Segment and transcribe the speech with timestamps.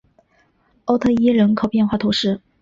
[0.85, 2.41] 欧特伊人口变化图示